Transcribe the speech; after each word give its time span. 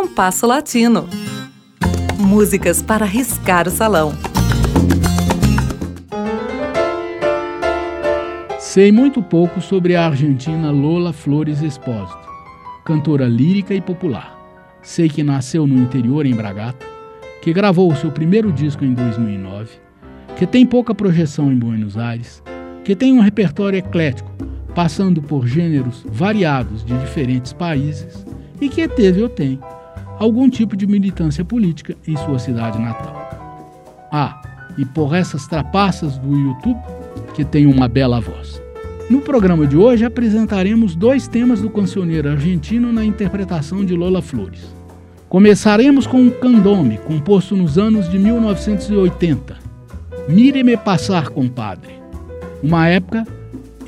Compasso 0.00 0.46
Latino. 0.46 1.06
Músicas 2.18 2.80
para 2.80 3.04
riscar 3.04 3.68
o 3.68 3.70
salão. 3.70 4.14
Sei 8.58 8.90
muito 8.90 9.22
pouco 9.22 9.60
sobre 9.60 9.94
a 9.94 10.06
argentina 10.06 10.70
Lola 10.70 11.12
Flores 11.12 11.60
Espósito, 11.60 12.26
cantora 12.82 13.28
lírica 13.28 13.74
e 13.74 13.80
popular. 13.82 14.38
Sei 14.80 15.06
que 15.06 15.22
nasceu 15.22 15.66
no 15.66 15.76
interior 15.76 16.24
em 16.24 16.34
Bragata, 16.34 16.86
que 17.42 17.52
gravou 17.52 17.92
o 17.92 17.96
seu 17.96 18.10
primeiro 18.10 18.50
disco 18.50 18.82
em 18.82 18.94
2009, 18.94 19.68
que 20.34 20.46
tem 20.46 20.64
pouca 20.64 20.94
projeção 20.94 21.52
em 21.52 21.58
Buenos 21.58 21.98
Aires, 21.98 22.42
que 22.86 22.96
tem 22.96 23.12
um 23.12 23.20
repertório 23.20 23.78
eclético, 23.78 24.32
passando 24.74 25.20
por 25.20 25.46
gêneros 25.46 26.06
variados 26.10 26.82
de 26.86 26.96
diferentes 26.96 27.52
países 27.52 28.24
e 28.62 28.66
que 28.70 28.88
teve 28.88 29.22
ou 29.22 29.28
tem 29.28 29.60
algum 30.20 30.50
tipo 30.50 30.76
de 30.76 30.86
militância 30.86 31.42
política 31.42 31.96
em 32.06 32.14
sua 32.14 32.38
cidade 32.38 32.78
natal. 32.78 34.06
Ah, 34.12 34.42
e 34.76 34.84
por 34.84 35.14
essas 35.14 35.46
trapaças 35.46 36.18
do 36.18 36.36
YouTube, 36.36 36.78
que 37.34 37.42
tem 37.42 37.64
uma 37.64 37.88
bela 37.88 38.20
voz. 38.20 38.60
No 39.08 39.22
programa 39.22 39.66
de 39.66 39.78
hoje 39.78 40.04
apresentaremos 40.04 40.94
dois 40.94 41.26
temas 41.26 41.62
do 41.62 41.70
cancioneiro 41.70 42.28
argentino 42.28 42.92
na 42.92 43.02
interpretação 43.02 43.82
de 43.82 43.96
Lola 43.96 44.20
Flores. 44.20 44.60
Começaremos 45.26 46.06
com 46.06 46.20
um 46.20 46.30
candome 46.30 46.98
composto 46.98 47.56
nos 47.56 47.78
anos 47.78 48.08
de 48.10 48.18
1980. 48.18 49.56
Mire-me 50.28 50.76
passar, 50.76 51.30
compadre. 51.30 51.94
Uma 52.62 52.88
época 52.88 53.26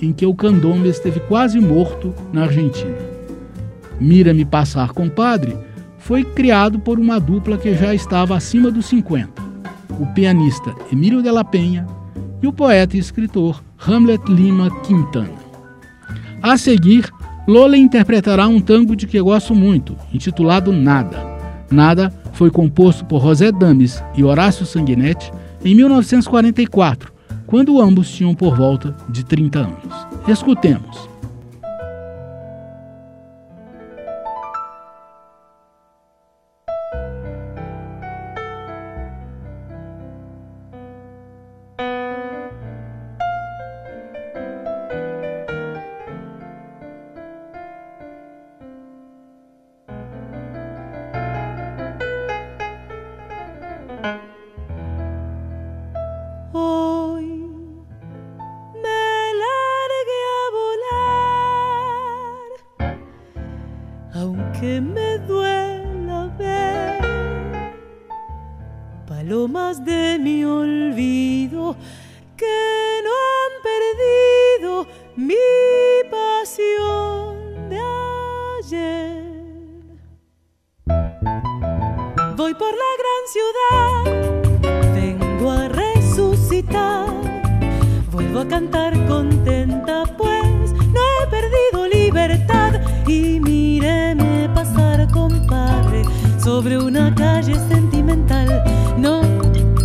em 0.00 0.12
que 0.12 0.24
o 0.24 0.34
candombe 0.34 0.88
esteve 0.88 1.20
quase 1.20 1.60
morto 1.60 2.14
na 2.32 2.44
Argentina. 2.44 2.96
Mira-me 4.00 4.44
passar, 4.46 4.92
compadre 4.92 5.56
foi 6.02 6.24
criado 6.24 6.78
por 6.80 6.98
uma 6.98 7.18
dupla 7.18 7.56
que 7.56 7.74
já 7.74 7.94
estava 7.94 8.36
acima 8.36 8.70
dos 8.70 8.86
50, 8.86 9.30
o 10.00 10.06
pianista 10.06 10.74
Emílio 10.90 11.22
de 11.22 11.30
la 11.30 11.44
Penha 11.44 11.86
e 12.42 12.46
o 12.46 12.52
poeta 12.52 12.96
e 12.96 13.00
escritor 13.00 13.62
Hamlet 13.86 14.22
Lima 14.28 14.68
Quintana. 14.82 15.30
A 16.42 16.56
seguir, 16.56 17.08
Lola 17.46 17.76
interpretará 17.76 18.48
um 18.48 18.60
tango 18.60 18.96
de 18.96 19.06
que 19.06 19.20
gosto 19.20 19.54
muito, 19.54 19.96
intitulado 20.12 20.72
Nada. 20.72 21.24
Nada 21.70 22.12
foi 22.32 22.50
composto 22.50 23.04
por 23.04 23.22
José 23.22 23.52
Dames 23.52 24.02
e 24.16 24.24
Horácio 24.24 24.66
Sanguinetti 24.66 25.30
em 25.64 25.74
1944, 25.74 27.12
quando 27.46 27.80
ambos 27.80 28.10
tinham 28.10 28.34
por 28.34 28.56
volta 28.56 28.96
de 29.08 29.24
30 29.24 29.58
anos. 29.60 30.06
Escutemos. 30.26 31.11
Hoy 56.52 57.26
me 58.82 59.04
largué 59.42 60.22
a 60.38 60.44
volar, 60.58 62.48
aunque 64.14 64.80
me 64.80 65.18
duela 65.18 66.20
ver 66.36 66.98
palomas 69.06 69.84
de 69.84 70.18
mi 70.18 70.44
olvido 70.44 71.76
contenta 89.06 90.04
pues 90.16 90.72
no 90.72 91.00
he 91.00 91.26
perdido 91.28 91.86
libertad. 91.88 92.80
Y 93.06 93.40
míreme 93.40 94.32
compadre, 95.12 96.02
sobre 96.42 96.78
una 96.78 97.14
calle 97.14 97.54
sentimental. 97.68 98.62
No 98.96 99.20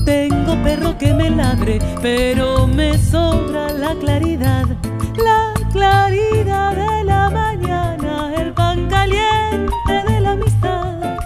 tengo 0.06 0.62
perro 0.63 0.97
que 0.97 1.13
me 1.13 1.29
ladre, 1.29 1.79
pero 2.01 2.67
me 2.67 2.97
sobra 2.97 3.69
la 3.73 3.94
claridad, 3.96 4.66
la 5.23 5.53
claridad 5.72 6.75
de 6.75 7.03
la 7.03 7.29
mañana, 7.29 8.34
el 8.35 8.53
pan 8.53 8.88
caliente 8.88 9.94
de 10.07 10.22
la 10.22 10.31
amistad, 10.31 11.17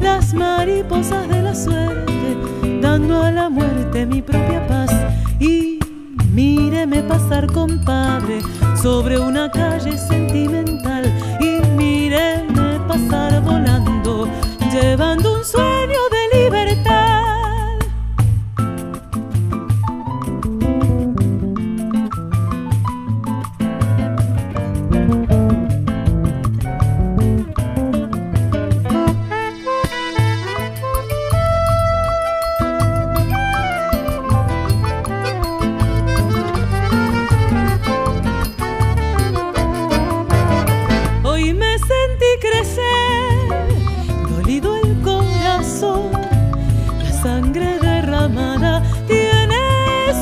las 0.00 0.34
mariposas 0.34 1.28
de 1.28 1.42
la 1.42 1.54
suerte, 1.54 2.36
dando 2.80 3.22
a 3.22 3.30
la 3.30 3.48
muerte 3.48 4.06
mi 4.06 4.22
propia 4.22 4.61
pasar, 7.12 7.46
compadre, 7.52 8.40
sobre 8.80 9.18
una 9.18 9.50
calle 9.50 9.98
sentimental 9.98 10.81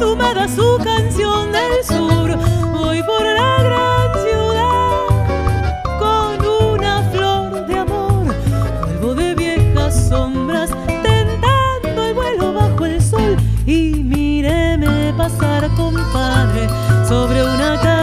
sumada 0.01 0.49
su 0.49 0.79
canción 0.83 1.53
del 1.53 1.85
sur. 1.85 2.35
Voy 2.73 3.03
por 3.03 3.23
la 3.23 3.63
gran 3.63 4.09
ciudad 4.25 5.07
con 5.99 6.73
una 6.73 7.03
flor 7.13 7.67
de 7.67 7.79
amor. 7.79 8.35
Vuelvo 8.81 9.15
de 9.15 9.35
viejas 9.35 10.09
sombras, 10.09 10.71
tentando 11.03 12.03
el 12.03 12.15
vuelo 12.15 12.55
bajo 12.55 12.87
el 12.87 13.03
sol. 13.03 13.37
Y 13.67 14.03
míreme 14.03 15.13
pasar, 15.19 15.69
compadre, 15.77 16.67
sobre 17.07 17.45
una 17.45 17.79
calle. 17.83 18.00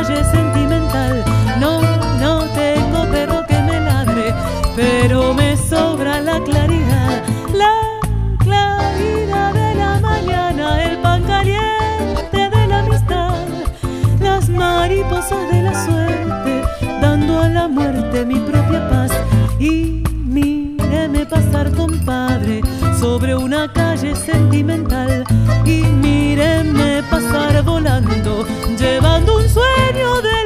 Mi 18.25 18.39
propia 18.39 18.89
paz 18.89 19.11
y 19.59 20.01
míreme 20.23 21.25
pasar 21.25 21.71
compadre 21.71 22.61
sobre 22.99 23.35
una 23.35 23.71
calle 23.71 24.15
sentimental 24.15 25.23
y 25.65 25.81
míreme 25.81 27.03
pasar 27.11 27.61
volando 27.63 28.45
llevando 28.79 29.37
un 29.37 29.49
sueño 29.49 30.21
de 30.21 30.37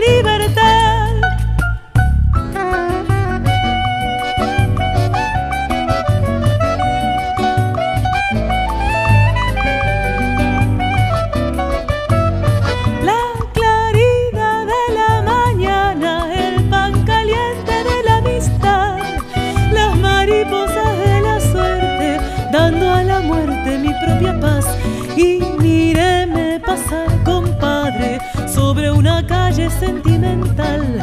y 25.16 25.40
míreme 25.60 26.60
pasar, 26.60 27.08
compadre, 27.24 28.20
sobre 28.48 28.92
una 28.92 29.26
calle 29.26 29.70
sentimental. 29.70 31.00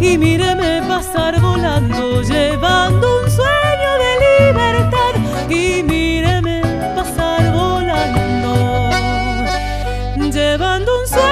Y 0.00 0.18
míreme 0.18 0.82
pasar 0.88 1.40
volando, 1.40 2.22
llevando 2.22 3.22
un 3.22 3.30
sueño 3.30 3.90
de 4.02 4.12
libertad. 4.46 5.12
Y 5.48 5.82
míreme 5.82 6.62
pasar 6.96 7.52
volando, 7.52 8.90
llevando 10.30 11.00
un 11.00 11.06
sueño. 11.06 11.31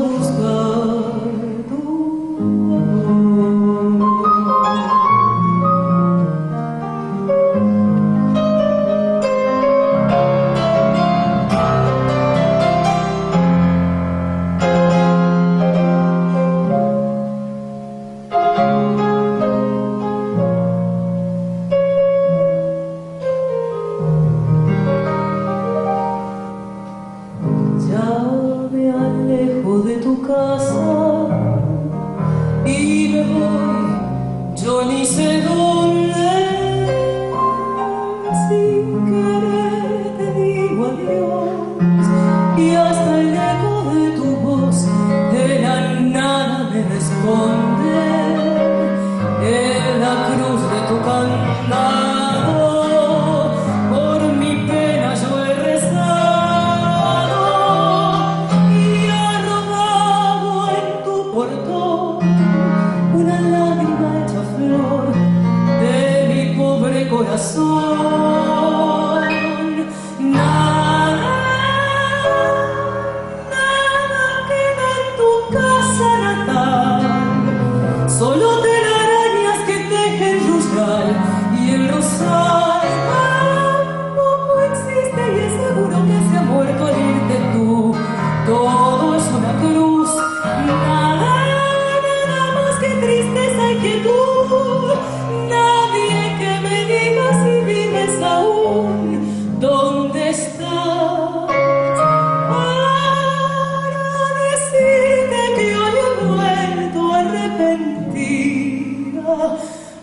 rose 0.00 0.59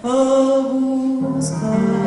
buscar 0.08 1.98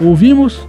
Ouvimos 0.00 0.66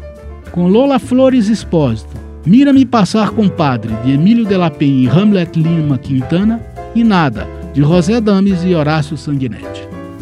com 0.52 0.68
Lola 0.68 1.00
Flores 1.00 1.48
Expósito, 1.48 2.10
Mira-me 2.46 2.86
Passar 2.86 3.30
Compadre, 3.32 3.94
de 4.04 4.12
Emílio 4.12 4.44
Delapen 4.46 5.04
e 5.04 5.08
Hamlet 5.08 5.58
Lima 5.58 5.98
Quintana, 5.98 6.60
e 6.94 7.02
Nada, 7.02 7.48
de 7.74 7.82
José 7.82 8.20
Dames 8.20 8.64
e 8.66 8.76
Horácio 8.76 9.16
Sanguinetti. 9.16 10.01